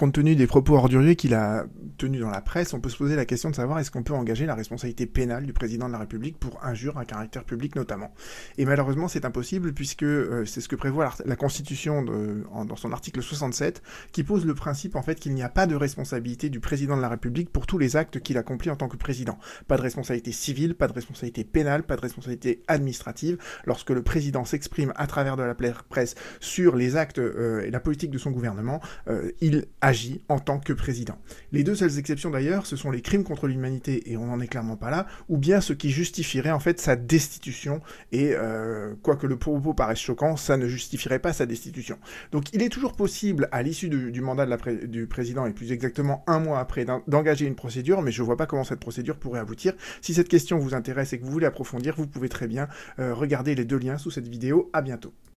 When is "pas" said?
15.50-15.66, 19.68-19.76, 20.76-20.88, 21.82-21.96, 34.76-34.90, 41.18-41.32, 48.36-48.46